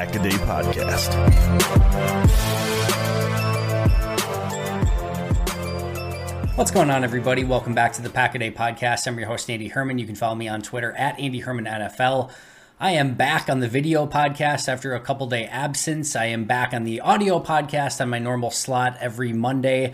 [0.00, 1.12] This is the Pack a Day Podcast.
[6.56, 7.44] What's going on, everybody?
[7.44, 9.06] Welcome back to the Pack a Day Podcast.
[9.06, 9.98] I'm your host, Andy Herman.
[9.98, 12.30] You can follow me on Twitter at Andy Herman NFL.
[12.78, 16.16] I am back on the video podcast after a couple day absence.
[16.16, 19.92] I am back on the audio podcast on my normal slot every Monday.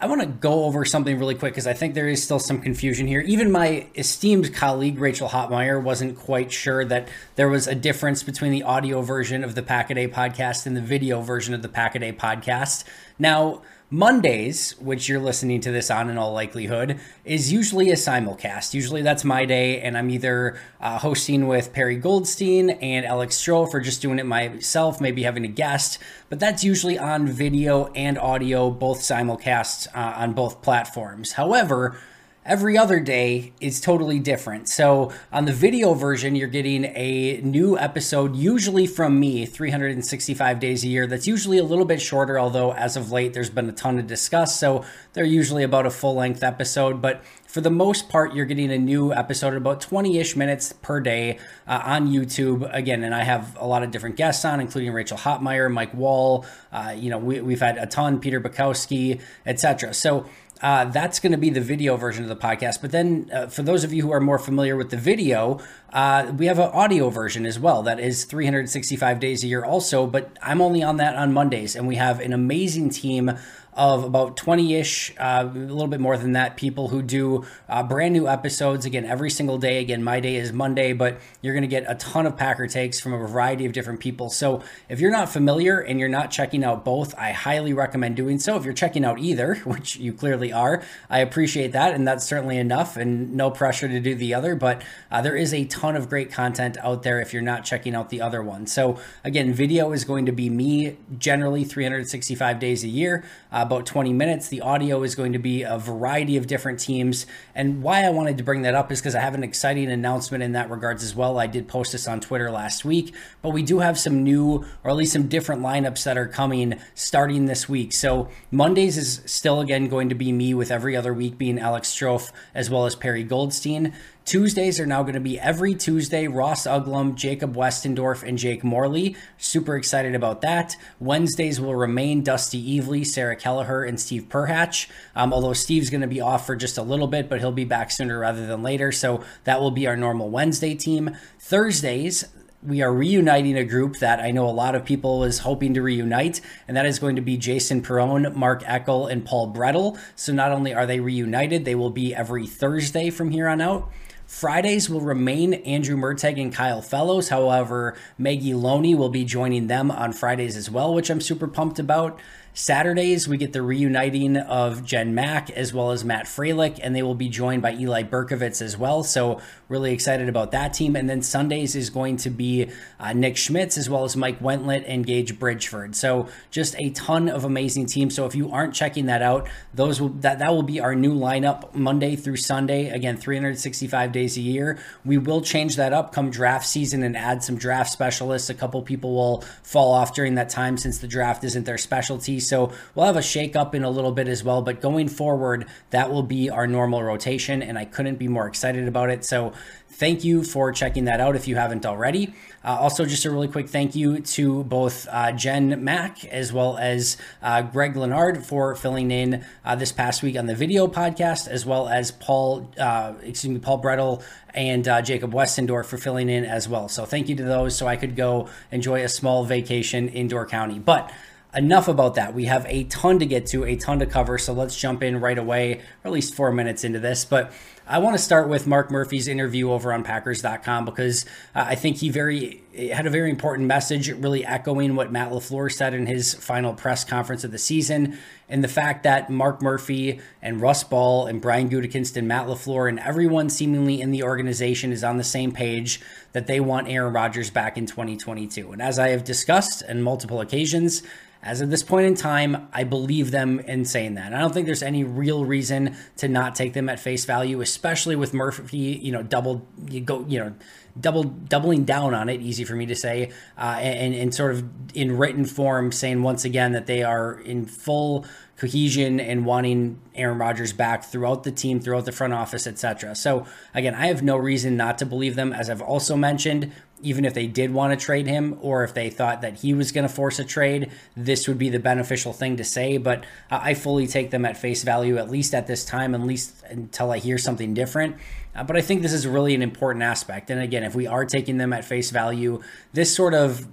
[0.00, 2.60] I want to go over something really quick because I think there is still some
[2.60, 3.20] confusion here.
[3.20, 8.50] Even my esteemed colleague, Rachel Hotmeyer, wasn't quite sure that there was a difference between
[8.50, 11.94] the audio version of the Pack a podcast and the video version of the Pack
[11.94, 12.84] a podcast.
[13.18, 13.62] Now,
[13.94, 18.74] Mondays, which you're listening to this on in all likelihood, is usually a simulcast.
[18.74, 23.72] Usually that's my day, and I'm either uh, hosting with Perry Goldstein and Alex Stroh
[23.72, 26.00] or just doing it myself, maybe having a guest.
[26.28, 31.34] But that's usually on video and audio, both simulcasts uh, on both platforms.
[31.34, 31.96] However,
[32.44, 34.68] every other day is totally different.
[34.68, 40.84] So on the video version, you're getting a new episode, usually from me, 365 days
[40.84, 41.06] a year.
[41.06, 44.02] That's usually a little bit shorter, although as of late, there's been a ton to
[44.02, 44.58] discuss.
[44.58, 44.84] So
[45.14, 47.00] they're usually about a full length episode.
[47.00, 50.98] But for the most part, you're getting a new episode about 20 ish minutes per
[51.00, 51.38] day
[51.68, 52.68] uh, on YouTube.
[52.74, 56.44] Again, and I have a lot of different guests on, including Rachel Hotmeyer, Mike Wall.
[56.72, 59.94] Uh, you know, we, we've had a ton, Peter Bukowski, etc.
[59.94, 60.26] So
[60.62, 62.80] uh, that's going to be the video version of the podcast.
[62.80, 65.60] But then, uh, for those of you who are more familiar with the video,
[65.94, 70.06] uh, we have an audio version as well that is 365 days a year, also.
[70.06, 73.30] But I'm only on that on Mondays, and we have an amazing team
[73.76, 77.82] of about 20 ish, uh, a little bit more than that, people who do uh,
[77.82, 79.80] brand new episodes again every single day.
[79.80, 83.00] Again, my day is Monday, but you're going to get a ton of Packer takes
[83.00, 84.30] from a variety of different people.
[84.30, 88.38] So if you're not familiar and you're not checking out both, I highly recommend doing
[88.38, 88.56] so.
[88.56, 91.94] If you're checking out either, which you clearly are, I appreciate that.
[91.94, 94.54] And that's certainly enough and no pressure to do the other.
[94.54, 97.94] But uh, there is a ton of great content out there if you're not checking
[97.94, 98.66] out the other one.
[98.66, 103.24] So again, video is going to be me generally 365 days a year.
[103.52, 104.48] Uh, about 20 minutes.
[104.48, 107.26] The audio is going to be a variety of different teams.
[107.54, 110.42] And why I wanted to bring that up is because I have an exciting announcement
[110.42, 111.38] in that regards as well.
[111.38, 114.90] I did post this on Twitter last week, but we do have some new, or
[114.90, 117.92] at least some different lineups that are coming starting this week.
[117.92, 121.90] So Mondays is still again going to be me with every other week being Alex
[121.90, 123.92] Strofe as well as Perry Goldstein.
[124.24, 126.26] Tuesdays are now going to be every Tuesday.
[126.26, 129.16] Ross Uglem, Jacob Westendorf, and Jake Morley.
[129.36, 130.76] Super excited about that.
[130.98, 134.88] Wednesdays will remain Dusty Evely, Sarah Kelleher, and Steve Perhatch.
[135.14, 137.66] Um, although Steve's going to be off for just a little bit, but he'll be
[137.66, 138.92] back sooner rather than later.
[138.92, 141.14] So that will be our normal Wednesday team.
[141.38, 142.24] Thursdays,
[142.62, 145.82] we are reuniting a group that I know a lot of people is hoping to
[145.82, 149.98] reunite, and that is going to be Jason Perone, Mark Eckel, and Paul Brettel.
[150.16, 153.90] So not only are they reunited, they will be every Thursday from here on out.
[154.26, 157.28] Fridays will remain Andrew Merteg and Kyle Fellows.
[157.28, 161.78] However, Maggie Loney will be joining them on Fridays as well, which I'm super pumped
[161.78, 162.18] about.
[162.56, 167.02] Saturdays, we get the reuniting of Jen Mack as well as Matt Freilich, and they
[167.02, 169.02] will be joined by Eli Berkovitz as well.
[169.02, 170.94] So, really excited about that team.
[170.94, 172.70] And then Sundays is going to be
[173.00, 175.96] uh, Nick Schmitz as well as Mike Wentlet and Gage Bridgeford.
[175.96, 178.14] So, just a ton of amazing teams.
[178.14, 181.12] So, if you aren't checking that out, those will that that will be our new
[181.12, 182.88] lineup Monday through Sunday.
[182.88, 184.78] Again, 365 days a year.
[185.04, 188.48] We will change that up come draft season and add some draft specialists.
[188.48, 192.38] A couple people will fall off during that time since the draft isn't their specialty.
[192.48, 194.62] So we'll have a shakeup in a little bit as well.
[194.62, 197.62] But going forward, that will be our normal rotation.
[197.62, 199.24] And I couldn't be more excited about it.
[199.24, 199.52] So
[199.88, 202.34] thank you for checking that out if you haven't already.
[202.64, 206.78] Uh, also, just a really quick thank you to both uh, Jen Mack as well
[206.78, 211.46] as uh, Greg Leonard for filling in uh, this past week on the video podcast,
[211.46, 214.22] as well as Paul, uh, excuse me, Paul Brettel
[214.54, 216.88] and uh, Jacob Westendorf for filling in as well.
[216.88, 220.46] So thank you to those, so I could go enjoy a small vacation in Door
[220.46, 220.78] County.
[220.78, 221.12] But
[221.56, 222.34] enough about that.
[222.34, 224.38] We have a ton to get to, a ton to cover.
[224.38, 227.24] So let's jump in right away, or at least four minutes into this.
[227.24, 227.52] But
[227.86, 231.98] I want to start with Mark Murphy's interview over on Packers.com because uh, I think
[231.98, 236.32] he very had a very important message, really echoing what Matt LaFleur said in his
[236.32, 238.16] final press conference of the season.
[238.48, 242.88] And the fact that Mark Murphy and Russ Ball and Brian Gutekunst and Matt LaFleur
[242.88, 246.00] and everyone seemingly in the organization is on the same page
[246.32, 248.72] that they want Aaron Rodgers back in 2022.
[248.72, 251.02] And as I have discussed on multiple occasions,
[251.44, 254.32] as of this point in time, I believe them in saying that.
[254.32, 257.73] I don't think there's any real reason to not take them at face value, especially
[257.82, 260.54] with Murphy, you know, double, you go, you know,
[260.98, 262.40] double doubling down on it.
[262.40, 266.44] Easy for me to say, uh, and and sort of in written form saying once
[266.44, 268.24] again that they are in full
[268.56, 273.14] cohesion and wanting Aaron Rodgers back throughout the team, throughout the front office, etc.
[273.14, 275.52] So again, I have no reason not to believe them.
[275.52, 276.72] As I've also mentioned,
[277.04, 279.92] even if they did want to trade him or if they thought that he was
[279.92, 282.96] going to force a trade, this would be the beneficial thing to say.
[282.96, 286.64] But I fully take them at face value, at least at this time, at least
[286.68, 288.16] until I hear something different.
[288.56, 290.50] Uh, but I think this is really an important aspect.
[290.50, 292.62] And again, if we are taking them at face value,
[292.94, 293.68] this sort of,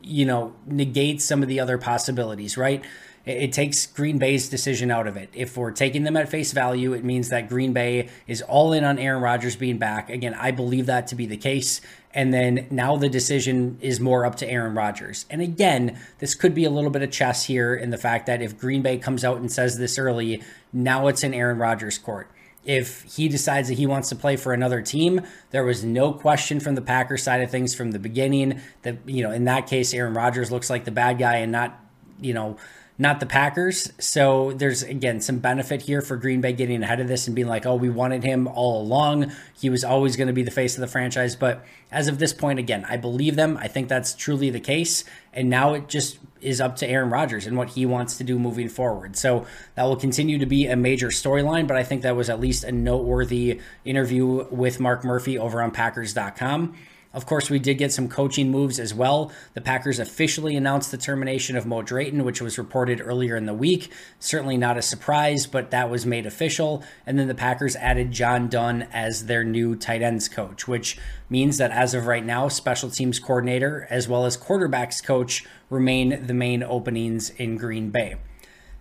[0.00, 2.84] you know, negates some of the other possibilities, right?
[3.24, 5.30] It takes Green Bay's decision out of it.
[5.32, 8.82] If we're taking them at face value, it means that Green Bay is all in
[8.82, 10.10] on Aaron Rodgers being back.
[10.10, 11.80] Again, I believe that to be the case.
[12.14, 15.24] And then now the decision is more up to Aaron Rodgers.
[15.30, 18.42] And again, this could be a little bit of chess here in the fact that
[18.42, 20.42] if Green Bay comes out and says this early,
[20.72, 22.28] now it's in Aaron Rodgers' court.
[22.64, 26.60] If he decides that he wants to play for another team, there was no question
[26.60, 29.92] from the Packers side of things from the beginning that, you know, in that case,
[29.94, 31.78] Aaron Rodgers looks like the bad guy and not,
[32.20, 32.56] you know,
[32.98, 33.92] not the Packers.
[33.98, 37.48] So there's again some benefit here for Green Bay getting ahead of this and being
[37.48, 39.32] like, oh, we wanted him all along.
[39.58, 41.34] He was always going to be the face of the franchise.
[41.36, 43.56] But as of this point, again, I believe them.
[43.56, 45.04] I think that's truly the case.
[45.32, 48.38] And now it just is up to Aaron Rodgers and what he wants to do
[48.38, 49.16] moving forward.
[49.16, 52.40] So that will continue to be a major storyline, but I think that was at
[52.40, 56.74] least a noteworthy interview with Mark Murphy over on Packers.com.
[57.14, 59.30] Of course, we did get some coaching moves as well.
[59.54, 63.54] The Packers officially announced the termination of Mo Drayton, which was reported earlier in the
[63.54, 63.92] week.
[64.18, 66.82] Certainly not a surprise, but that was made official.
[67.06, 70.98] And then the Packers added John Dunn as their new tight ends coach, which
[71.28, 76.26] means that as of right now, special teams coordinator as well as quarterbacks coach remain
[76.26, 78.16] the main openings in Green Bay.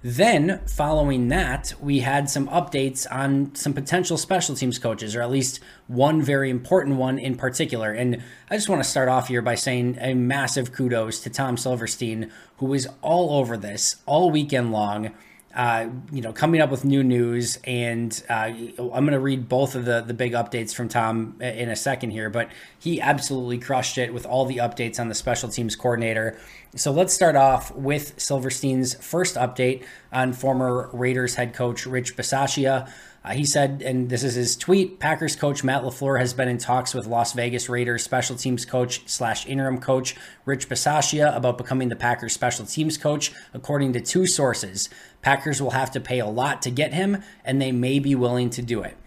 [0.04, 5.30] Then, following that, we had some updates on some potential special teams coaches, or at
[5.30, 7.92] least one very important one in particular.
[7.92, 11.56] And I just want to start off here by saying a massive kudos to Tom
[11.56, 15.12] Silverstein, who was all over this all weekend long
[15.56, 19.76] uh, you know, coming up with new news, and uh, I'm going to read both
[19.76, 22.30] of the the big updates from Tom in a second here.
[22.30, 22.50] But
[22.80, 26.38] he absolutely crushed it with all the updates on the special teams coordinator.
[26.76, 32.90] So let's start off with Silverstein's first update on former Raiders head coach Rich Bisaccia.
[33.24, 36.58] Uh, he said, and this is his tweet Packers coach Matt LaFleur has been in
[36.58, 40.16] talks with Las Vegas Raiders special teams coach slash interim coach
[40.46, 44.90] Rich Bisaccia about becoming the Packers special teams coach, according to two sources.
[45.22, 48.50] Packers will have to pay a lot to get him, and they may be willing
[48.52, 48.98] to do it.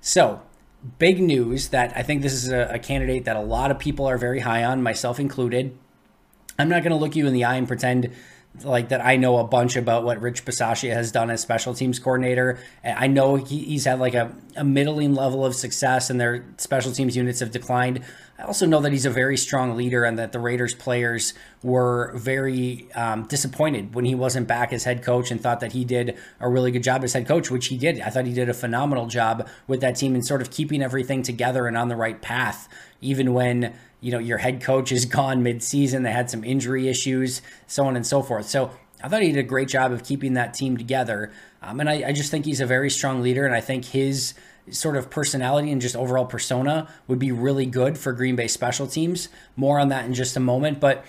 [0.00, 0.42] So,
[0.98, 4.06] big news that I think this is a, a candidate that a lot of people
[4.06, 5.76] are very high on, myself included.
[6.58, 8.10] I'm not going to look you in the eye and pretend
[8.64, 11.98] like that I know a bunch about what Rich Bisaccia has done as special teams
[11.98, 12.58] coordinator.
[12.84, 16.92] I know he, he's had like a, a middling level of success and their special
[16.92, 18.02] teams units have declined.
[18.38, 22.12] I also know that he's a very strong leader and that the Raiders players were
[22.16, 26.18] very um, disappointed when he wasn't back as head coach and thought that he did
[26.40, 28.00] a really good job as head coach, which he did.
[28.00, 31.22] I thought he did a phenomenal job with that team and sort of keeping everything
[31.22, 32.68] together and on the right path,
[33.00, 36.02] even when you know, your head coach is gone mid-season.
[36.02, 38.48] They had some injury issues, so on and so forth.
[38.48, 38.70] So
[39.02, 41.32] I thought he did a great job of keeping that team together.
[41.62, 44.34] Um, and I, I, just think he's a very strong leader, and I think his
[44.70, 48.86] sort of personality and just overall persona would be really good for Green Bay special
[48.86, 49.28] teams.
[49.56, 50.80] More on that in just a moment.
[50.80, 51.04] But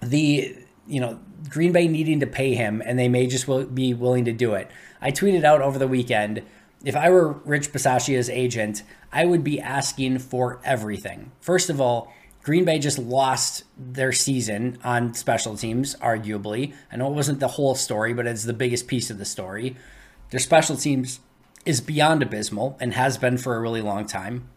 [0.00, 3.94] the you know Green Bay needing to pay him, and they may just will be
[3.94, 4.70] willing to do it.
[5.00, 6.42] I tweeted out over the weekend
[6.84, 11.32] if I were Rich Bisaccia's agent, I would be asking for everything.
[11.40, 16.74] First of all, Green Bay just lost their season on special teams, arguably.
[16.92, 19.76] I know it wasn't the whole story, but it's the biggest piece of the story.
[20.30, 21.18] Their special teams
[21.64, 24.48] is beyond abysmal and has been for a really long time.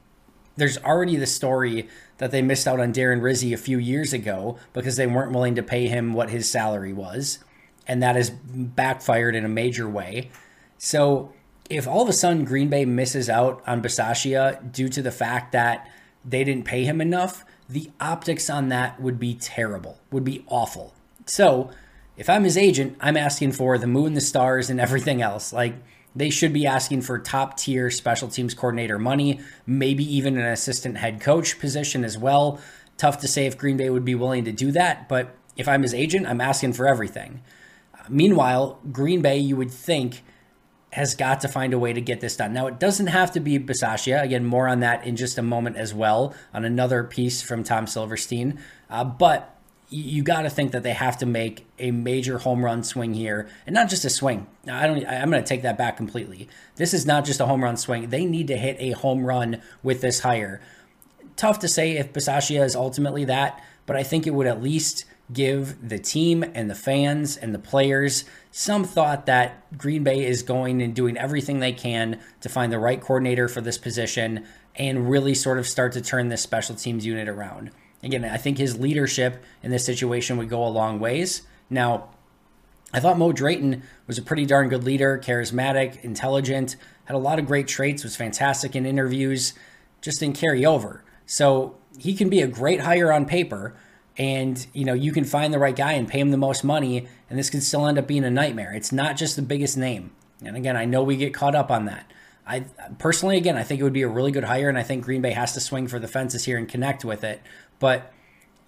[0.55, 1.87] There's already the story
[2.19, 5.55] that they missed out on Darren Rizzi a few years ago because they weren't willing
[5.55, 7.39] to pay him what his salary was.
[7.87, 10.29] And that has backfired in a major way.
[10.77, 11.33] So
[11.69, 15.51] if all of a sudden Green Bay misses out on Bisaccia due to the fact
[15.51, 15.87] that
[16.25, 20.93] they didn't pay him enough, the optics on that would be terrible, would be awful.
[21.25, 21.69] So,
[22.17, 25.53] if I'm his agent, I'm asking for the moon, the stars, and everything else.
[25.53, 25.75] Like,
[26.15, 30.97] they should be asking for top tier special teams coordinator money, maybe even an assistant
[30.97, 32.59] head coach position as well.
[32.97, 35.83] Tough to say if Green Bay would be willing to do that, but if I'm
[35.83, 37.41] his agent, I'm asking for everything.
[38.09, 40.23] meanwhile, Green Bay, you would think,
[40.91, 42.53] has got to find a way to get this done.
[42.53, 44.23] Now, it doesn't have to be Bisaccia.
[44.23, 47.85] Again, more on that in just a moment as well on another piece from Tom
[47.85, 48.59] Silverstein.
[48.89, 49.55] Uh, but
[49.89, 53.49] you got to think that they have to make a major home run swing here,
[53.65, 54.45] and not just a swing.
[54.65, 55.05] Now I don't.
[55.05, 56.47] I'm going to take that back completely.
[56.75, 58.09] This is not just a home run swing.
[58.09, 60.61] They need to hit a home run with this hire.
[61.35, 65.05] Tough to say if Bisaccia is ultimately that, but I think it would at least
[65.31, 70.41] give the team and the fans and the players some thought that Green Bay is
[70.41, 74.45] going and doing everything they can to find the right coordinator for this position
[74.75, 77.71] and really sort of start to turn this special teams unit around.
[78.01, 81.43] Again, I think his leadership in this situation would go a long ways.
[81.69, 82.09] Now,
[82.91, 87.37] I thought Mo Drayton was a pretty darn good leader, charismatic, intelligent, had a lot
[87.39, 89.53] of great traits, was fantastic in interviews,
[90.01, 91.03] just didn't carry over.
[91.25, 93.75] So he can be a great hire on paper,
[94.19, 97.07] and you know you can find the right guy and pay him the most money
[97.29, 98.73] and this can still end up being a nightmare.
[98.73, 100.11] It's not just the biggest name.
[100.45, 102.11] And again i know we get caught up on that.
[102.45, 102.65] I
[102.99, 105.21] personally again i think it would be a really good hire and i think green
[105.21, 107.41] bay has to swing for the fences here and connect with it.
[107.79, 108.13] But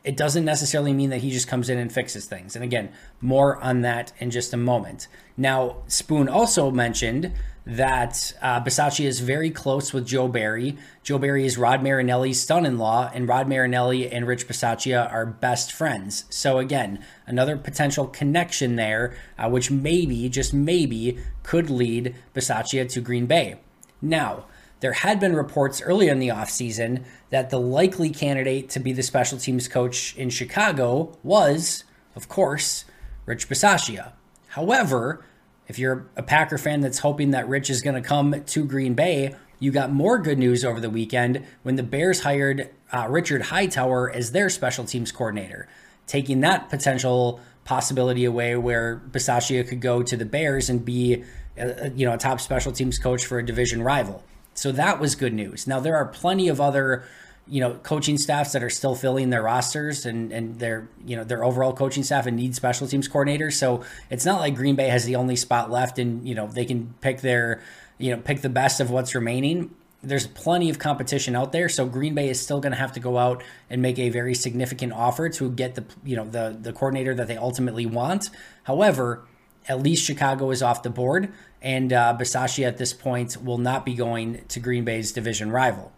[0.04, 2.56] it doesn't necessarily mean that he just comes in and fixes things.
[2.56, 2.90] And again
[3.20, 5.08] more on that in just a moment.
[5.36, 7.34] Now spoon also mentioned
[7.66, 10.78] that uh, Bisaccia is very close with Joe Barry.
[11.04, 15.26] Joe Barry is Rod Marinelli's son in law, and Rod Marinelli and Rich Bisaccia are
[15.26, 16.26] best friends.
[16.30, 23.02] So, again, another potential connection there, uh, which maybe, just maybe, could lead Bisaccia to
[23.02, 23.60] Green Bay.
[24.02, 24.46] Now,
[24.80, 29.04] there had been reports earlier in the offseason that the likely candidate to be the
[29.04, 31.84] special teams coach in Chicago was,
[32.16, 32.86] of course,
[33.28, 34.14] Rich Bisaccia.
[34.48, 35.24] However,
[35.68, 38.94] if you're a Packer fan that's hoping that Rich is going to come to Green
[38.94, 43.44] Bay, you got more good news over the weekend when the Bears hired uh, Richard
[43.44, 45.68] Hightower as their special teams coordinator,
[46.08, 51.24] taking that potential possibility away where Bisaccia could go to the Bears and be,
[51.58, 54.24] a, uh, you know, a top special teams coach for a division rival.
[54.56, 55.68] So that was good news.
[55.68, 57.04] Now there are plenty of other
[57.48, 61.24] you know coaching staffs that are still filling their rosters and and their you know
[61.24, 63.54] their overall coaching staff and need special teams coordinators.
[63.54, 66.66] So it's not like green bay has the only spot left and you know they
[66.66, 67.62] can pick their
[67.98, 69.76] you know pick the best of what's remaining.
[70.04, 71.70] There's plenty of competition out there.
[71.70, 74.34] So green bay is still going to have to go out and make a very
[74.34, 78.30] significant offer to get the you know the the coordinator that they ultimately want.
[78.64, 79.26] However
[79.70, 81.32] at least chicago is off the board
[81.62, 85.92] and uh, Bisaccia at this point will not be going to green bay's division rival.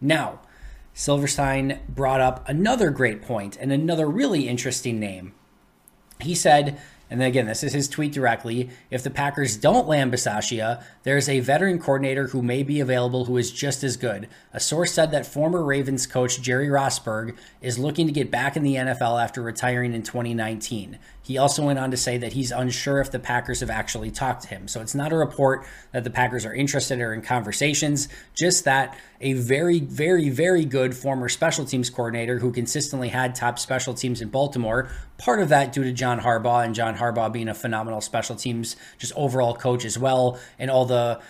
[0.00, 0.40] Now
[0.94, 5.32] Silverstein brought up another great point and another really interesting name.
[6.20, 6.80] He said,
[7.12, 8.70] and then again, this is his tweet directly.
[8.90, 13.36] If the Packers don't land Bisaccia, there's a veteran coordinator who may be available who
[13.36, 14.28] is just as good.
[14.54, 18.62] A source said that former Ravens coach Jerry Rosburg is looking to get back in
[18.62, 20.98] the NFL after retiring in 2019.
[21.22, 24.42] He also went on to say that he's unsure if the Packers have actually talked
[24.42, 24.66] to him.
[24.66, 28.96] So it's not a report that the Packers are interested or in conversations, just that
[29.20, 34.20] a very, very, very good former special teams coordinator who consistently had top special teams
[34.20, 34.88] in Baltimore.
[35.18, 38.76] Part of that due to John Harbaugh and John Harbaugh being a phenomenal special teams,
[38.98, 41.20] just overall coach as well, and all the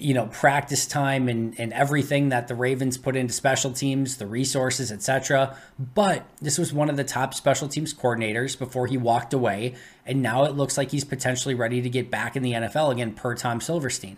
[0.00, 4.26] you know practice time and, and everything that the ravens put into special teams the
[4.26, 9.32] resources etc but this was one of the top special teams coordinators before he walked
[9.32, 9.74] away
[10.06, 13.12] and now it looks like he's potentially ready to get back in the nfl again
[13.12, 14.16] per tom silverstein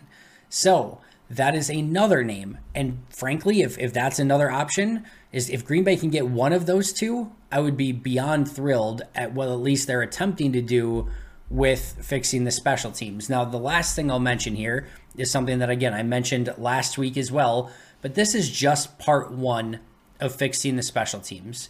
[0.49, 0.99] so
[1.29, 5.95] that is another name and frankly if, if that's another option is if green bay
[5.95, 9.87] can get one of those two i would be beyond thrilled at what at least
[9.87, 11.07] they're attempting to do
[11.53, 13.29] with fixing the special teams.
[13.29, 14.87] Now, the last thing I'll mention here
[15.17, 19.31] is something that, again, I mentioned last week as well, but this is just part
[19.31, 19.79] one
[20.19, 21.69] of fixing the special teams.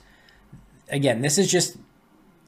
[0.90, 1.78] Again, this is just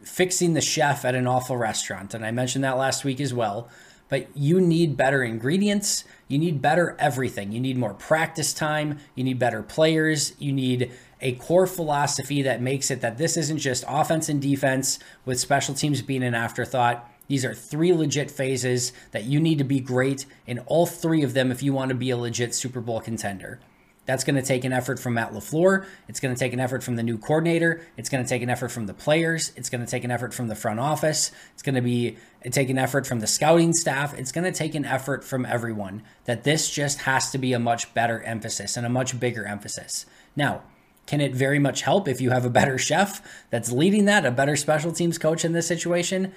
[0.04, 2.14] fixing the chef at an awful restaurant.
[2.14, 3.70] And I mentioned that last week as well.
[4.08, 6.04] But you need better ingredients.
[6.28, 7.52] You need better everything.
[7.52, 9.00] You need more practice time.
[9.16, 10.34] You need better players.
[10.38, 15.00] You need a core philosophy that makes it that this isn't just offense and defense
[15.25, 17.10] with special teams being an afterthought.
[17.27, 21.34] These are three legit phases that you need to be great in all three of
[21.34, 23.60] them if you want to be a legit Super Bowl contender.
[24.05, 25.86] That's going to take an effort from Matt LaFleur.
[26.08, 27.86] It's going to take an effort from the new coordinator.
[27.98, 29.51] It's going to take an effort from the players.
[29.55, 31.32] It's going to take an effort from the front office.
[31.53, 32.17] It's going to be
[32.51, 34.13] take an effort from the scouting staff.
[34.17, 37.60] It's going to take an effort from everyone that this just has to be a
[37.60, 40.05] much better emphasis and a much bigger emphasis.
[40.36, 40.62] Now,
[41.08, 44.32] can it very much help if you have a better chef that's leading that, a
[44.32, 46.32] better special teams coach in this situation?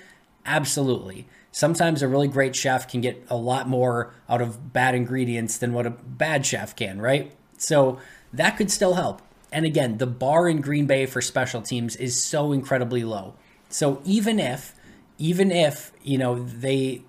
[0.47, 1.27] Absolutely.
[1.53, 5.73] Sometimes a really great chef can get a lot more out of bad ingredients than
[5.73, 7.33] what a bad chef can, right?
[7.57, 7.99] So
[8.33, 9.23] that could still help.
[9.51, 13.35] And again, the bar in Green Bay for special teams is so incredibly low.
[13.71, 14.75] So even if,
[15.17, 17.03] even if, you know, they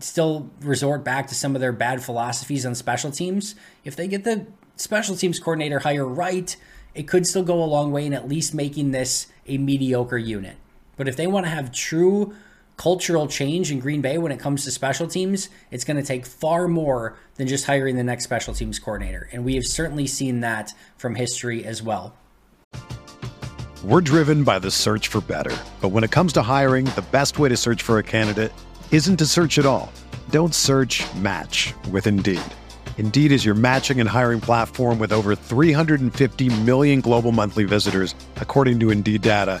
[0.00, 4.24] still resort back to some of their bad philosophies on special teams, if they get
[4.24, 6.56] the special teams coordinator hire right,
[6.94, 10.56] it could still go a long way in at least making this a mediocre unit.
[10.96, 12.34] But if they want to have true
[12.76, 16.26] cultural change in Green Bay when it comes to special teams, it's going to take
[16.26, 19.28] far more than just hiring the next special teams coordinator.
[19.32, 22.14] And we have certainly seen that from history as well.
[23.84, 25.54] We're driven by the search for better.
[25.80, 28.52] But when it comes to hiring, the best way to search for a candidate
[28.90, 29.92] isn't to search at all.
[30.30, 32.40] Don't search match with Indeed.
[32.96, 38.80] Indeed is your matching and hiring platform with over 350 million global monthly visitors, according
[38.80, 39.60] to Indeed data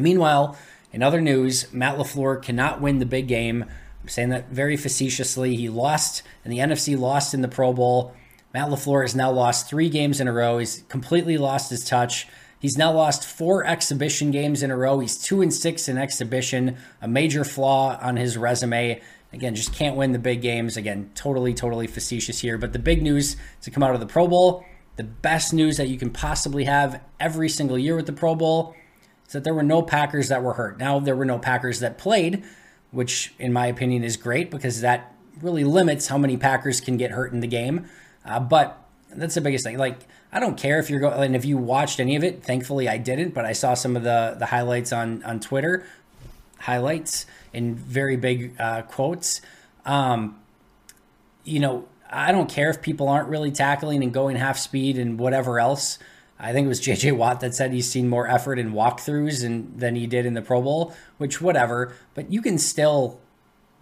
[0.00, 0.56] Meanwhile,
[0.92, 3.64] in other news, Matt LaFleur cannot win the big game.
[4.02, 5.56] I'm saying that very facetiously.
[5.56, 8.14] He lost, and the NFC lost in the Pro Bowl.
[8.52, 10.58] Matt LaFleur has now lost three games in a row.
[10.58, 12.26] He's completely lost his touch.
[12.58, 14.98] He's now lost four exhibition games in a row.
[14.98, 19.00] He's two and six in exhibition, a major flaw on his resume.
[19.32, 20.76] Again, just can't win the big games.
[20.76, 22.58] Again, totally, totally facetious here.
[22.58, 24.64] But the big news to come out of the Pro Bowl,
[24.96, 28.74] the best news that you can possibly have every single year with the Pro Bowl
[29.30, 30.76] is that there were no Packers that were hurt.
[30.76, 32.42] Now, there were no Packers that played,
[32.90, 37.12] which in my opinion is great because that really limits how many Packers can get
[37.12, 37.86] hurt in the game.
[38.24, 39.78] Uh, but that's the biggest thing.
[39.78, 40.00] Like,
[40.32, 42.98] I don't care if you're going, and if you watched any of it, thankfully I
[42.98, 45.86] didn't, but I saw some of the, the highlights on, on Twitter,
[46.58, 49.40] highlights in very big uh, quotes.
[49.86, 50.40] Um,
[51.44, 55.20] you know, I don't care if people aren't really tackling and going half speed and
[55.20, 56.00] whatever else.
[56.40, 59.78] I think it was JJ Watt that said he's seen more effort in walkthroughs and,
[59.78, 63.20] than he did in the Pro Bowl, which, whatever, but you can still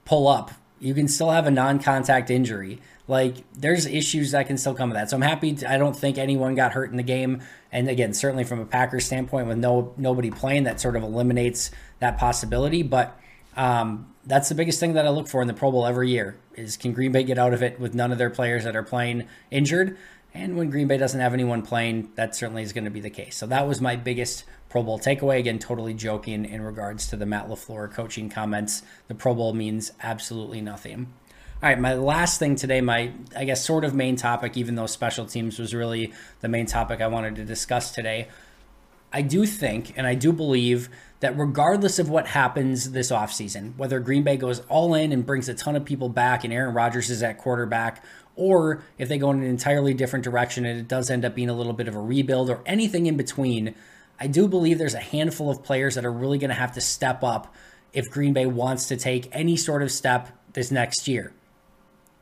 [0.04, 0.50] pull up.
[0.80, 2.80] You can still have a non contact injury.
[3.06, 5.08] Like, there's issues that can still come with that.
[5.08, 5.54] So I'm happy.
[5.54, 7.40] To, I don't think anyone got hurt in the game.
[7.72, 11.70] And again, certainly from a Packers standpoint, with no nobody playing, that sort of eliminates
[12.00, 12.82] that possibility.
[12.82, 13.18] But
[13.56, 16.36] um, that's the biggest thing that I look for in the Pro Bowl every year
[16.54, 18.82] is can Green Bay get out of it with none of their players that are
[18.82, 19.96] playing injured?
[20.34, 23.10] And when Green Bay doesn't have anyone playing, that certainly is going to be the
[23.10, 23.36] case.
[23.36, 25.38] So that was my biggest Pro Bowl takeaway.
[25.38, 28.82] Again, totally joking in regards to the Matt LaFleur coaching comments.
[29.08, 31.12] The Pro Bowl means absolutely nothing.
[31.60, 34.86] All right, my last thing today, my, I guess, sort of main topic, even though
[34.86, 38.28] special teams was really the main topic I wanted to discuss today.
[39.12, 40.88] I do think and I do believe
[41.20, 45.48] that regardless of what happens this offseason, whether Green Bay goes all in and brings
[45.48, 48.04] a ton of people back and Aaron Rodgers is at quarterback,
[48.38, 51.50] or if they go in an entirely different direction and it does end up being
[51.50, 53.74] a little bit of a rebuild or anything in between,
[54.20, 56.80] I do believe there's a handful of players that are really going to have to
[56.80, 57.52] step up
[57.92, 61.32] if Green Bay wants to take any sort of step this next year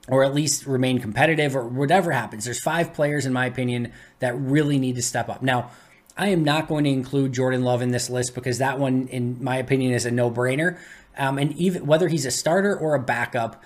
[0.08, 2.44] or at least remain competitive or whatever happens.
[2.44, 5.42] There's five players, in my opinion, that really need to step up.
[5.42, 5.70] Now,
[6.16, 9.42] I am not going to include Jordan Love in this list because that one, in
[9.42, 10.78] my opinion, is a no brainer.
[11.18, 13.62] Um, and even whether he's a starter or a backup,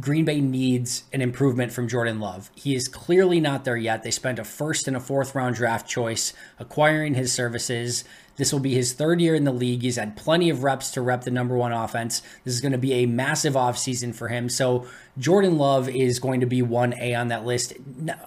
[0.00, 2.50] Green Bay needs an improvement from Jordan Love.
[2.54, 4.02] He is clearly not there yet.
[4.02, 8.04] They spent a first and a fourth round draft choice acquiring his services.
[8.36, 9.82] This will be his third year in the league.
[9.82, 12.22] He's had plenty of reps to rep the number one offense.
[12.44, 14.48] This is going to be a massive offseason for him.
[14.48, 14.86] So
[15.18, 17.74] Jordan Love is going to be 1A on that list.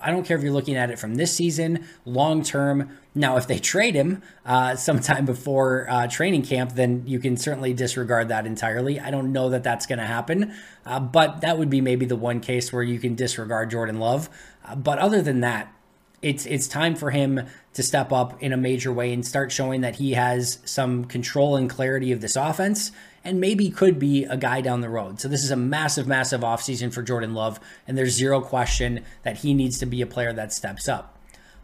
[0.01, 2.97] I don't care if you're looking at it from this season, long term.
[3.13, 7.73] Now, if they trade him uh, sometime before uh, training camp, then you can certainly
[7.73, 8.99] disregard that entirely.
[8.99, 10.53] I don't know that that's going to happen,
[10.85, 14.29] uh, but that would be maybe the one case where you can disregard Jordan Love.
[14.63, 15.73] Uh, but other than that,
[16.21, 19.81] it's it's time for him to step up in a major way and start showing
[19.81, 22.91] that he has some control and clarity of this offense
[23.23, 25.19] and maybe could be a guy down the road.
[25.19, 29.37] So this is a massive massive offseason for Jordan Love and there's zero question that
[29.37, 31.16] he needs to be a player that steps up.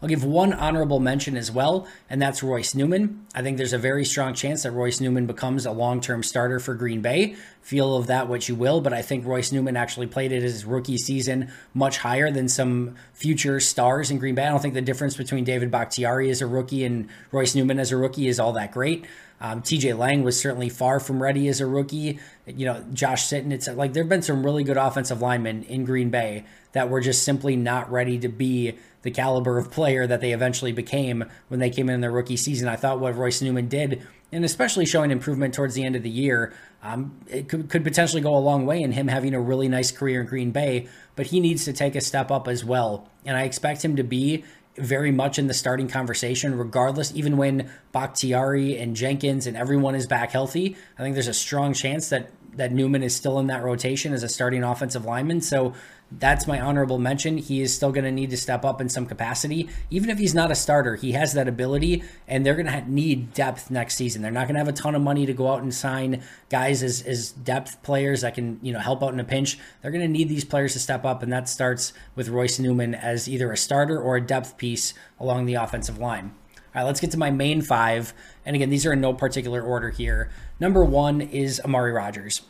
[0.03, 3.25] I'll give one honorable mention as well, and that's Royce Newman.
[3.33, 6.59] I think there's a very strong chance that Royce Newman becomes a long term starter
[6.59, 7.37] for Green Bay.
[7.61, 10.65] Feel of that what you will, but I think Royce Newman actually played it his
[10.65, 14.43] rookie season much higher than some future stars in Green Bay.
[14.43, 17.93] I don't think the difference between David Bakhtiari as a rookie and Royce Newman as
[17.93, 19.05] a rookie is all that great.
[19.39, 22.19] Um, TJ Lang was certainly far from ready as a rookie.
[22.45, 25.85] You know, Josh Sitton, it's like there have been some really good offensive linemen in
[25.85, 30.19] Green Bay that were just simply not ready to be the caliber of player that
[30.21, 32.67] they eventually became when they came in their rookie season.
[32.67, 36.09] I thought what Royce Newman did, and especially showing improvement towards the end of the
[36.09, 39.67] year, um, it could, could potentially go a long way in him having a really
[39.67, 40.87] nice career in Green Bay.
[41.15, 43.09] But he needs to take a step up as well.
[43.25, 44.43] And I expect him to be
[44.75, 50.07] very much in the starting conversation, regardless, even when Bakhtiari and Jenkins and everyone is
[50.07, 50.75] back healthy.
[50.97, 54.21] I think there's a strong chance that that Newman is still in that rotation as
[54.21, 55.41] a starting offensive lineman.
[55.41, 55.73] So
[56.19, 57.37] that's my honorable mention.
[57.37, 59.69] He is still going to need to step up in some capacity.
[59.89, 63.33] Even if he's not a starter, he has that ability, and they're going to need
[63.33, 64.21] depth next season.
[64.21, 66.83] They're not going to have a ton of money to go out and sign guys
[66.83, 69.57] as, as depth players that can you know help out in a pinch.
[69.81, 72.95] They're going to need these players to step up, and that starts with Royce Newman
[72.95, 76.33] as either a starter or a depth piece along the offensive line.
[76.75, 78.13] All right, let's get to my main five.
[78.45, 80.31] And again, these are in no particular order here.
[80.59, 82.41] Number one is Amari Rodgers.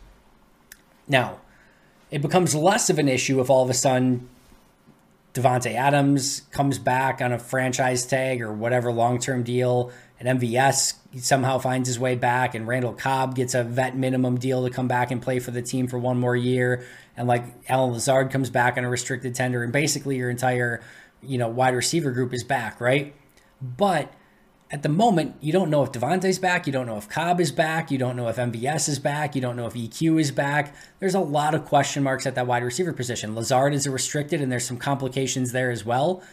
[1.07, 1.41] Now,
[2.13, 4.29] it becomes less of an issue if all of a sudden
[5.33, 10.93] Davante Adams comes back on a franchise tag or whatever long term deal, and MVS
[11.17, 14.87] somehow finds his way back, and Randall Cobb gets a vet minimum deal to come
[14.87, 16.85] back and play for the team for one more year,
[17.17, 20.83] and like Allen Lazard comes back on a restricted tender, and basically your entire
[21.23, 23.15] you know wide receiver group is back, right?
[23.59, 24.13] But
[24.73, 26.65] at the moment, you don't know if Davante's back.
[26.65, 27.91] You don't know if Cobb is back.
[27.91, 29.35] You don't know if MVS is back.
[29.35, 30.73] You don't know if EQ is back.
[30.99, 33.35] There's a lot of question marks at that wide receiver position.
[33.35, 36.23] Lazard is restricted, and there's some complications there as well.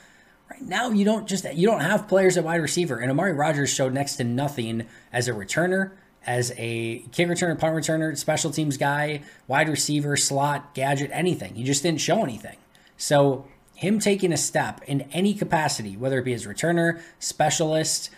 [0.51, 3.69] Right now, you don't just you don't have players at wide receiver, and Amari Rodgers
[3.69, 5.91] showed next to nothing as a returner,
[6.27, 11.57] as a kick returner, punt returner, special teams guy, wide receiver, slot, gadget, anything.
[11.57, 12.57] He just didn't show anything.
[12.97, 18.09] So him taking a step in any capacity, whether it be as returner, specialist,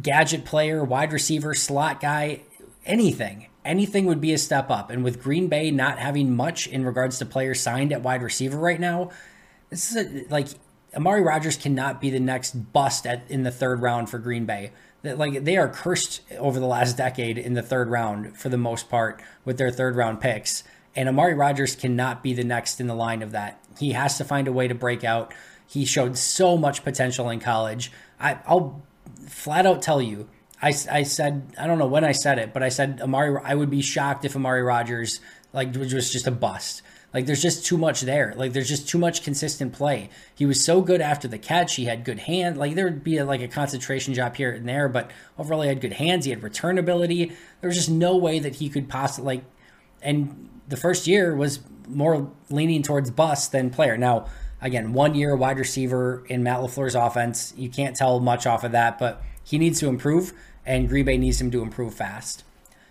[0.00, 2.42] gadget player, wide receiver, slot guy,
[2.84, 3.48] anything.
[3.64, 4.90] Anything would be a step up.
[4.90, 8.56] And with Green Bay not having much in regards to players signed at wide receiver
[8.56, 9.10] right now,
[9.70, 10.48] this is a, like
[10.94, 14.72] Amari Rodgers cannot be the next bust at, in the third round for Green Bay.
[15.02, 18.88] Like they are cursed over the last decade in the third round for the most
[18.88, 20.64] part with their third round picks.
[20.94, 23.60] And Amari Rodgers cannot be the next in the line of that.
[23.78, 25.34] He has to find a way to break out.
[25.66, 27.92] He showed so much potential in college.
[28.18, 28.82] I, I'll
[29.28, 30.28] flat out tell you,
[30.60, 33.40] I, I said I don't know when I said it, but I said Amari.
[33.44, 35.20] I would be shocked if Amari Rodgers
[35.52, 36.82] like was just a bust.
[37.12, 38.34] Like there's just too much there.
[38.36, 40.10] Like there's just too much consistent play.
[40.34, 41.76] He was so good after the catch.
[41.76, 42.58] He had good hand.
[42.58, 45.68] Like there would be a, like a concentration job here and there, but overall he
[45.68, 46.24] had good hands.
[46.24, 47.32] He had return ability.
[47.60, 49.44] There was just no way that he could possibly like.
[50.02, 53.96] And the first year was more leaning towards bust than player.
[53.96, 54.26] Now
[54.60, 57.52] Again, one year wide receiver in Matt LaFleur's offense.
[57.56, 60.32] You can't tell much off of that, but he needs to improve,
[60.64, 62.42] and Green Bay needs him to improve fast.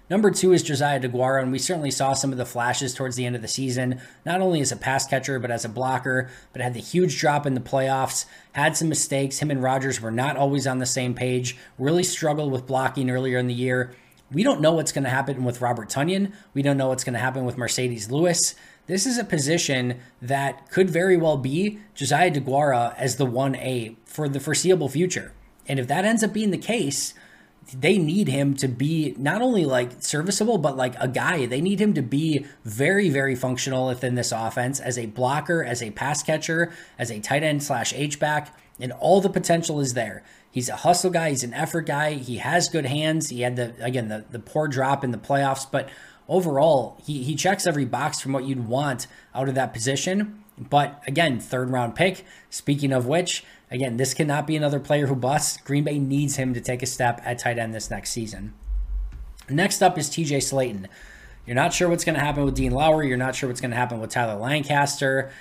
[0.07, 3.25] Number two is Josiah Deguara, and we certainly saw some of the flashes towards the
[3.25, 6.61] end of the season, not only as a pass catcher, but as a blocker, but
[6.61, 9.39] had the huge drop in the playoffs, had some mistakes.
[9.39, 13.39] Him and Rodgers were not always on the same page, really struggled with blocking earlier
[13.39, 13.95] in the year.
[14.31, 16.33] We don't know what's going to happen with Robert Tonyan.
[16.53, 18.53] We don't know what's going to happen with Marcedes Lewis.
[18.87, 24.29] This is a position that could very well be Josiah Deguara as the 1A for
[24.29, 25.33] the foreseeable future.
[25.67, 27.15] And if that ends up being the case,
[27.73, 31.47] they need him to be not only like serviceable, but like a guy.
[31.47, 35.81] They need him to be very, very functional within this offense as a blocker, as
[35.81, 39.95] a pass catcher, as a tight end slash H back, and all the potential is
[39.95, 40.23] there.
[40.51, 41.31] He's a hustle guy.
[41.31, 42.13] He's an effort guy.
[42.13, 43.29] He has good hands.
[43.29, 45.89] He had the again the the poor drop in the playoffs, but
[46.27, 50.43] overall he he checks every box from what you'd want out of that position.
[50.57, 52.25] But again, third round pick.
[52.49, 55.57] Speaking of which, again, this cannot be another player who busts.
[55.57, 58.53] Green Bay needs him to take a step at tight end this next season.
[59.49, 60.87] Next up is TJ Slaton.
[61.45, 63.07] You're not sure what's going to happen with Dean Lowry.
[63.07, 65.31] You're not sure what's going to happen with Tyler Lancaster.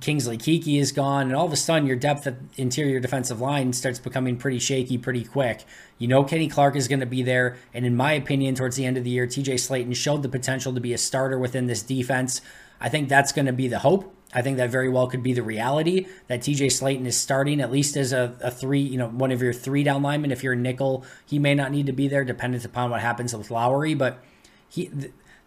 [0.00, 3.72] Kingsley Keke is gone, and all of a sudden your depth at interior defensive line
[3.72, 5.64] starts becoming pretty shaky pretty quick.
[5.98, 8.84] You know Kenny Clark is going to be there, and in my opinion, towards the
[8.84, 11.82] end of the year, TJ Slaton showed the potential to be a starter within this
[11.82, 12.40] defense.
[12.80, 14.12] I think that's going to be the hope.
[14.34, 17.70] I think that very well could be the reality that TJ Slaton is starting at
[17.70, 20.32] least as a, a three, you know, one of your three down linemen.
[20.32, 23.34] If you're a nickel, he may not need to be there, dependent upon what happens
[23.34, 24.22] with Lowry, but
[24.68, 24.90] he.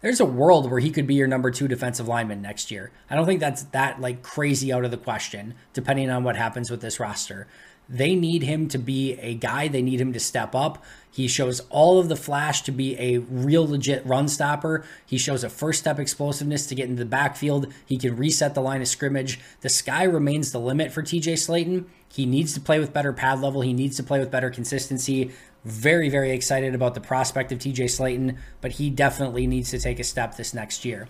[0.00, 2.90] Th- there's a world where he could be your number two defensive lineman next year.
[3.08, 6.70] I don't think that's that like crazy out of the question, depending on what happens
[6.70, 7.46] with this roster.
[7.88, 9.66] They need him to be a guy.
[9.66, 10.84] They need him to step up.
[11.10, 14.84] He shows all of the flash to be a real legit run stopper.
[15.04, 17.72] He shows a first step explosiveness to get into the backfield.
[17.84, 19.40] He can reset the line of scrimmage.
[19.62, 21.86] The sky remains the limit for TJ Slaton.
[22.08, 23.60] He needs to play with better pad level.
[23.60, 25.32] He needs to play with better consistency.
[25.64, 30.00] Very, very excited about the prospect of TJ Slaton, but he definitely needs to take
[30.00, 31.08] a step this next year.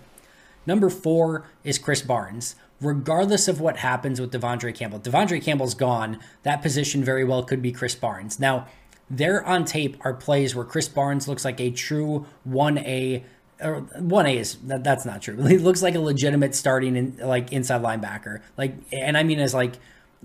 [0.65, 2.55] Number four is Krys Barnes.
[2.79, 6.19] Regardless of what happens with De'Vondre Campbell, De'Vondre Campbell's gone.
[6.43, 8.39] That position very well could be Krys Barnes.
[8.39, 8.67] Now,
[9.09, 13.23] there on tape are plays where Krys Barnes looks like a true 1A
[13.61, 15.35] or 1A is that, that's not true.
[15.47, 18.39] He looks like a legitimate starting in like inside linebacker.
[18.57, 19.75] Like and I mean as like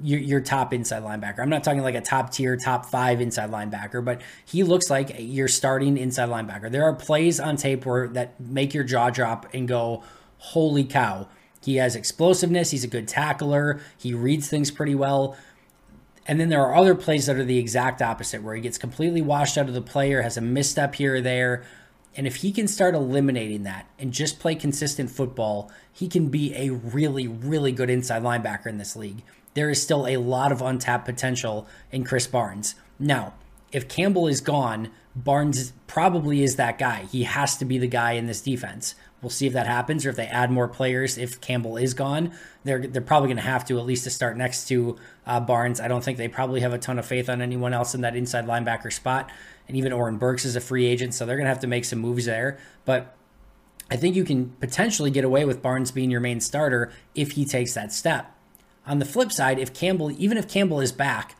[0.03, 1.41] your, your top inside linebacker.
[1.41, 5.15] I'm not talking like a top tier, top five inside linebacker, but he looks like
[5.19, 6.71] your starting inside linebacker.
[6.71, 10.03] There are plays on tape where that make your jaw drop and go,
[10.39, 11.29] holy cow.
[11.63, 12.71] He has explosiveness.
[12.71, 13.81] He's a good tackler.
[13.99, 15.37] He reads things pretty well.
[16.27, 19.23] And then there are other plays that are the exact opposite, where he gets completely
[19.23, 21.65] washed out of the player, has a misstep here or there.
[22.17, 26.55] And if he can start eliminating that and just play consistent football, he can be
[26.55, 29.23] a really, really good inside linebacker in this league
[29.57, 32.75] there is still a lot of untapped potential in Krys Barnes.
[32.99, 33.33] Now,
[33.73, 37.07] if Campbell is gone, Barnes probably is that guy.
[37.11, 38.95] He has to be the guy in this defense.
[39.23, 41.17] We'll see if that happens or if they add more players.
[41.17, 42.33] If Campbell is gone,
[42.65, 45.81] they're they're probably going to have to at least to start next to uh, Barnes.
[45.81, 48.15] I don't think they probably have a ton of faith on anyone else in that
[48.15, 49.33] inside linebacker spot.
[49.69, 51.87] And even Oren Burks is a free agent, so they're going to have to make
[51.87, 52.59] some moves there.
[52.85, 53.17] But
[53.91, 57.47] I think you can potentially get away with Barnes being your main starter if he
[57.47, 58.36] takes that step.
[58.87, 61.37] On the flip side, if Campbell, even if Campbell is back,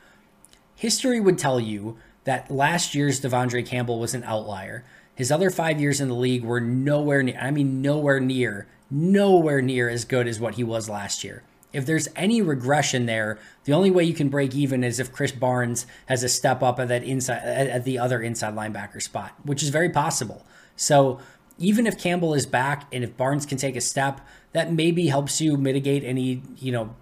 [0.75, 4.85] history would tell you that last year's De'Vondre Campbell was an outlier.
[5.15, 9.63] His other five years in the league were nowhere near, I mean, nowhere near, nowhere
[9.63, 11.43] near as good as what he was last year.
[11.73, 15.39] If there's any regression there, the only way you can break even is if Krys
[15.39, 19.63] Barnes has a step up at that inside at the other inside linebacker spot, which
[19.63, 20.45] is very possible.
[20.75, 21.21] So
[21.59, 24.21] even if Campbell is back and if Barnes can take a step,
[24.53, 26.95] that maybe helps you mitigate any, you know,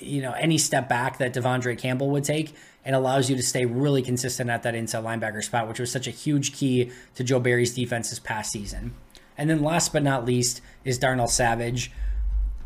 [0.00, 3.66] you know any step back that De'Vondre Campbell would take and allows you to stay
[3.66, 7.40] really consistent at that inside linebacker spot, which was such a huge key to Joe
[7.40, 8.94] Barry's defense this past season.
[9.36, 11.92] And then last but not least is Darnell Savage.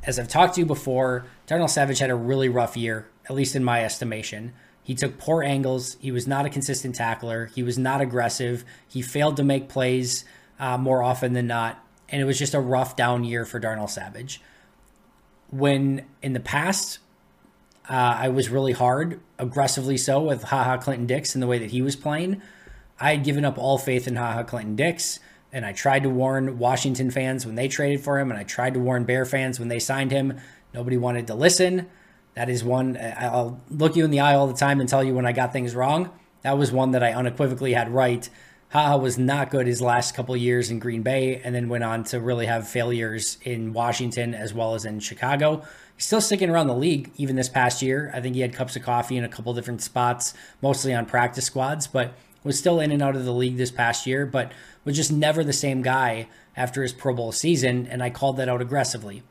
[0.05, 3.55] As I've talked to you before, Darnell Savage had a really rough year, at least
[3.55, 4.53] in my estimation.
[4.83, 5.97] He took poor angles.
[6.01, 7.47] He was not a consistent tackler.
[7.47, 8.65] He was not aggressive.
[8.89, 10.25] He failed to make plays
[10.59, 11.85] uh, more often than not.
[12.09, 14.41] And it was just a rough down year for Darnell Savage.
[15.51, 16.99] When in the past,
[17.89, 21.71] uh, I was really hard, aggressively so, with Ha Ha Clinton-Dix and the way that
[21.71, 22.41] he was playing.
[23.01, 25.19] I had given up all faith in Ha Ha Clinton-Dix,
[25.53, 28.75] and I tried to warn Washington fans when they traded for him, and I tried
[28.75, 30.39] to warn Bear fans when they signed him.
[30.73, 31.89] Nobody wanted to listen.
[32.35, 35.15] That is one, I'll look you in the eye all the time and tell you
[35.15, 36.11] when I got things wrong.
[36.43, 38.29] That was one that I unequivocally had right.
[38.71, 42.05] Ha was not good his last couple years in Green Bay and then went on
[42.05, 45.63] to really have failures in Washington as well as in Chicago.
[45.97, 48.11] He's still sticking around the league even this past year.
[48.15, 51.47] I think he had cups of coffee in a couple different spots, mostly on practice
[51.47, 54.53] squads, but was still in and out of the league this past year, but
[54.85, 56.27] was just never the same guy
[56.57, 59.23] after his Pro Bowl season, and I called that out aggressively.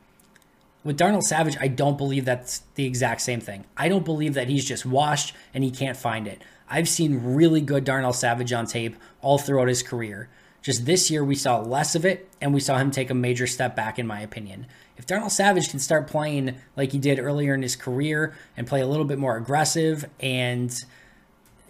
[0.84, 3.64] With Darnell Savage, I don't believe that's the exact same thing.
[3.76, 6.42] I don't believe that he's just washed and he can't find it.
[6.68, 10.28] I've seen really good Darnell Savage on tape all throughout his career.
[10.62, 13.48] Just this year, we saw less of it, and we saw him take a major
[13.48, 14.66] step back, in my opinion.
[14.96, 18.80] If Darnell Savage can start playing like he did earlier in his career and play
[18.80, 20.72] a little bit more aggressive and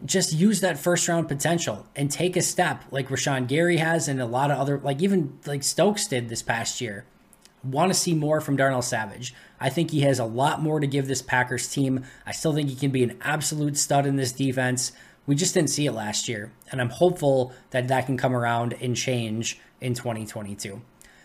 [0.05, 4.21] just use that first round potential and take a step like Rashan Gary has and
[4.21, 7.07] a lot of other, like even like Stokes did this past year.
[7.65, 9.33] Want to see more from Darnell Savage.
[9.61, 12.05] I think he has a lot more to give this Packers team.
[12.27, 14.93] I still think he can be an absolute stud in this defense.
[15.27, 18.75] We just didn't see it last year, and I'm hopeful that that can come around
[18.81, 20.83] and change in 2022.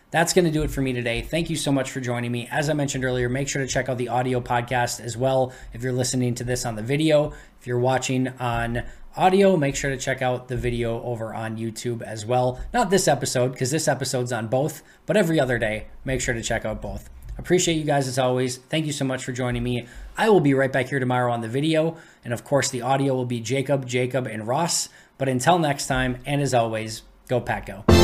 [0.09, 1.21] That's going to do it for me today.
[1.21, 2.47] Thank you so much for joining me.
[2.49, 5.83] As I mentioned earlier, make sure to check out the audio podcast as well if
[5.83, 7.33] you're listening to this on the video.
[7.59, 8.83] If you're watching on
[9.17, 12.61] audio, make sure to check out the video over on YouTube as well.
[12.73, 16.41] Not this episode, because this episode's on both, but every other day, make sure to
[16.43, 17.09] check out both.
[17.37, 18.57] Appreciate you guys as always.
[18.57, 19.87] Thank you so much for joining me.
[20.17, 21.97] I will be right back here tomorrow on the video.
[22.23, 24.89] And of course, the audio will be Jacob, Jacob, and Ross.
[25.17, 27.96] But until next time, and as always, go Pack Go.